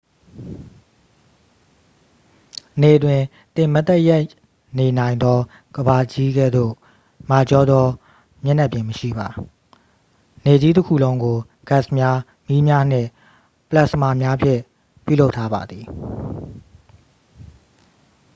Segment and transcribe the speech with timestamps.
[2.81, 3.21] နေတွင်
[3.55, 4.23] သင်မတ်တပ်ရပ်
[4.77, 5.39] နေနိုင်သော
[5.75, 6.71] ကမ္ဘာကြီးကဲ့သို့
[7.29, 7.87] မာကျောသော
[8.43, 9.27] မျက်နှာပြင်မရှိပါ
[10.45, 11.37] နေကြီးတစ်ခုလုံးကို
[11.67, 12.17] ဂတ်စ်များ
[12.47, 13.09] မီးများနှင့်
[13.69, 14.61] ပလက်စမာများဖြင့်
[15.05, 15.85] ပြုလုပ်ထားပါသည်